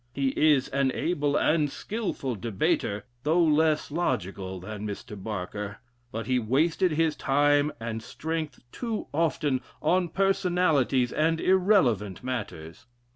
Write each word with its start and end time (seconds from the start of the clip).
He 0.15 0.29
is 0.29 0.67
an 0.69 0.91
able 0.95 1.37
and 1.37 1.71
skillful 1.71 2.33
debater, 2.35 3.03
though 3.21 3.43
less 3.43 3.91
logical 3.91 4.59
than 4.59 4.87
Mr. 4.87 5.15
Barker, 5.15 5.77
but 6.11 6.25
he 6.25 6.39
wasted 6.39 6.93
his 6.93 7.15
time 7.15 7.71
and 7.79 8.01
strength 8.01 8.61
too 8.71 9.05
often 9.13 9.61
on 9.79 10.09
personalities 10.09 11.11
and 11.13 11.39
irrelevant 11.39 12.23
matters. 12.23 12.87